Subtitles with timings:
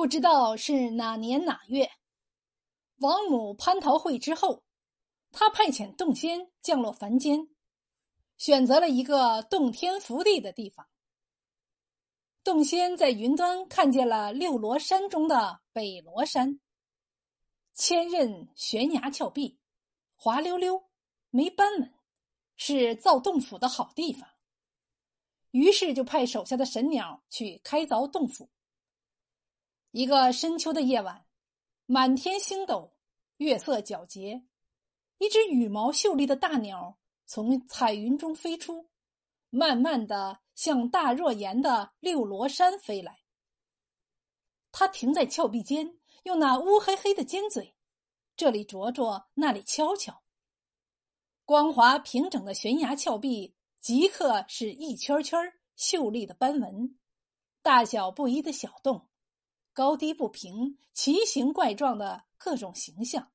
[0.00, 1.90] 不知道是哪年哪月，
[3.00, 4.64] 王母蟠桃会之后，
[5.30, 7.50] 他派遣洞仙降落凡间，
[8.38, 10.88] 选择了一个洞天福地的地方。
[12.42, 16.58] 洞仙在云端看见了六罗山中的北罗山，
[17.74, 19.58] 千仞悬崖峭壁，
[20.16, 20.82] 滑溜溜，
[21.28, 21.92] 没斑纹，
[22.56, 24.26] 是造洞府的好地方。
[25.50, 28.48] 于是就派手下的神鸟去开凿洞府。
[29.92, 31.26] 一个深秋的夜晚，
[31.86, 32.92] 满天星斗，
[33.38, 34.44] 月色皎洁，
[35.18, 38.88] 一只羽毛秀丽的大鸟从彩云中飞出，
[39.48, 43.18] 慢慢的向大若岩的六罗山飞来。
[44.70, 47.74] 它停在峭壁间，用那乌黑黑的尖嘴，
[48.36, 50.22] 这里啄啄，那里敲敲。
[51.44, 56.96] 光滑平整的悬崖峭壁，即刻是一圈圈秀丽的斑纹，
[57.60, 59.09] 大小不一的小洞。
[59.72, 63.32] 高低不平、奇形怪状的各种形象，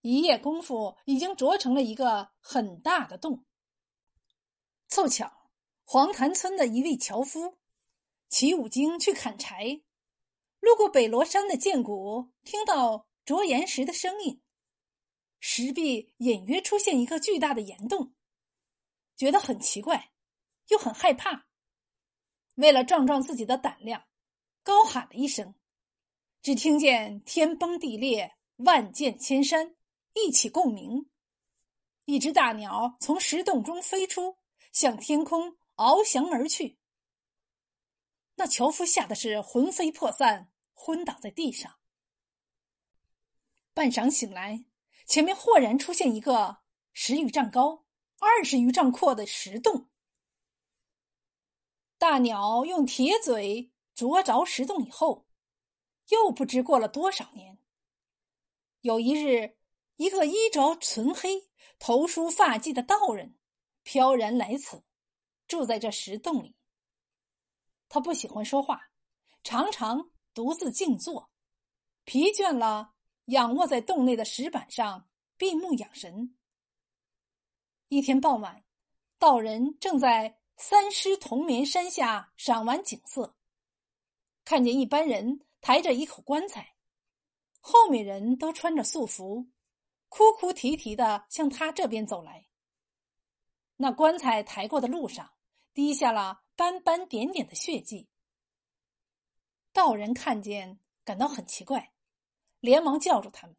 [0.00, 3.44] 一夜功夫已经啄成了一个很大的洞。
[4.88, 5.50] 凑巧，
[5.84, 7.58] 黄潭村的一位樵夫
[8.28, 9.82] 骑五经去砍柴，
[10.60, 14.40] 路过北罗山的涧谷，听到啄岩石的声音，
[15.40, 18.14] 石壁隐约出现一个巨大的岩洞，
[19.16, 20.12] 觉得很奇怪，
[20.68, 21.48] 又很害怕。
[22.54, 24.04] 为了壮壮自己的胆量。
[24.62, 25.54] 高喊了一声，
[26.40, 29.74] 只听见天崩地裂，万箭千山，
[30.14, 31.10] 一起共鸣。
[32.04, 34.38] 一只大鸟从石洞中飞出，
[34.72, 36.78] 向天空翱翔而去。
[38.36, 41.78] 那樵夫吓得是魂飞魄散，昏倒在地上。
[43.74, 44.64] 半晌醒来，
[45.06, 46.58] 前面豁然出现一个
[46.92, 47.84] 十余丈高、
[48.20, 49.88] 二十余丈阔的石洞。
[51.98, 53.71] 大鸟用铁嘴。
[54.02, 55.28] 啄着石洞以后，
[56.08, 57.56] 又不知过了多少年。
[58.80, 59.56] 有一日，
[59.94, 63.36] 一个衣着纯黑、头梳发髻的道人
[63.84, 64.82] 飘然来此，
[65.46, 66.56] 住在这石洞里。
[67.88, 68.90] 他不喜欢说话，
[69.44, 71.30] 常常独自静坐，
[72.02, 72.94] 疲倦了，
[73.26, 76.36] 仰卧在洞内的石板上闭目养神。
[77.86, 78.64] 一天傍晚，
[79.20, 83.36] 道人正在三狮同眠山下赏玩景色。
[84.44, 86.74] 看见一班人抬着一口棺材，
[87.60, 89.48] 后面人都穿着素服，
[90.08, 92.46] 哭哭啼啼的向他这边走来。
[93.76, 95.32] 那棺材抬过的路上，
[95.72, 98.08] 滴下了斑斑点点的血迹。
[99.72, 101.92] 道人看见，感到很奇怪，
[102.60, 103.56] 连忙叫住他们。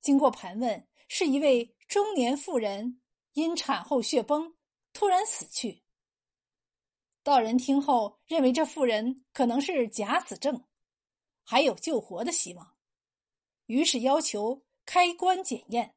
[0.00, 3.00] 经过盘问，是一位中年妇人
[3.34, 4.56] 因产后血崩，
[4.92, 5.82] 突然死去。
[7.30, 10.64] 道人听后认为这妇人可能是假死症，
[11.44, 12.74] 还有救活的希望，
[13.66, 15.94] 于是要求开棺检验。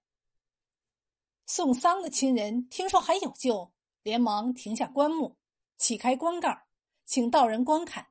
[1.48, 3.74] 送丧的亲人听说还有救，
[4.04, 5.36] 连忙停下棺木，
[5.80, 6.68] 启开棺盖，
[7.04, 8.10] 请道人观看。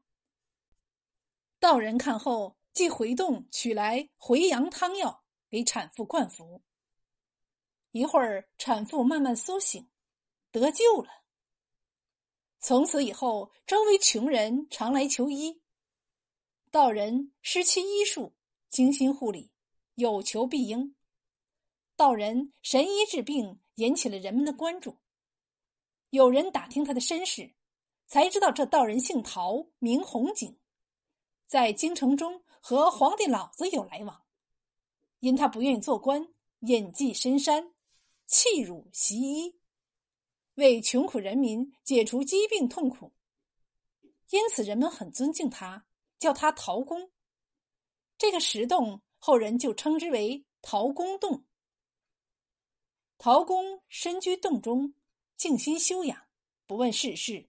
[1.61, 6.61] 道人看后，即回洞取来回阳汤药给产妇灌服。
[7.93, 9.89] 一会儿，产妇慢慢苏醒，
[10.51, 11.22] 得救了。
[12.63, 15.61] 从此以后，周围穷人常来求医，
[16.71, 18.33] 道人施其医术，
[18.69, 19.51] 精心护理，
[19.97, 20.95] 有求必应。
[21.97, 24.97] 道人神医治病，引起了人们的关注。
[26.11, 27.53] 有人打听他的身世，
[28.07, 30.57] 才知道这道人姓陶，名红景，
[31.49, 34.23] 在京城中和皇帝老子有来往。
[35.19, 36.29] 因他不愿意做官，
[36.61, 37.75] 隐迹深山，
[38.27, 39.59] 弃儒习医。
[40.55, 43.13] 为穷苦人民解除疾病痛苦，
[44.31, 45.87] 因此人们很尊敬他，
[46.19, 47.11] 叫他陶公。
[48.19, 51.45] 这个石洞后人就称之为陶公洞。
[53.17, 54.95] 陶公身居洞中，
[55.37, 56.27] 静心修养，
[56.67, 57.49] 不问世事，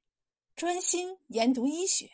[0.55, 2.09] 专心研读医学。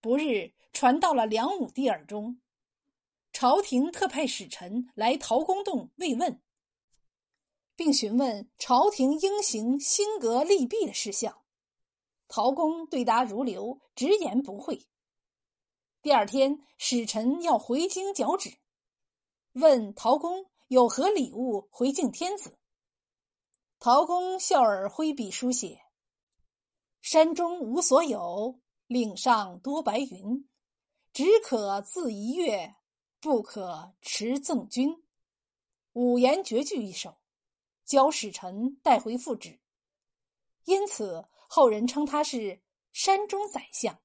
[0.00, 2.40] 不日传到了梁武帝耳中，
[3.32, 6.40] 朝廷特派使臣来陶公洞慰问。
[7.80, 11.40] 并询问朝廷应行兴革立弊的事项，
[12.28, 14.86] 陶公对答如流，直言不讳。
[16.02, 18.58] 第二天，使臣要回京交旨，
[19.54, 22.58] 问陶公有何礼物回敬天子。
[23.78, 25.80] 陶公笑而挥笔书写
[27.00, 30.46] ：“山中无所有，岭上多白云，
[31.14, 32.74] 只可自一月，
[33.20, 35.02] 不可持赠君。”
[35.96, 37.16] 五言绝句一首。
[37.90, 39.58] 交使臣带回复旨，
[40.64, 44.00] 因此后人称他是山中宰相。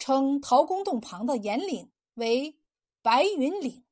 [0.00, 2.58] 称陶公洞旁的岩岭为
[3.00, 3.84] 白云岭。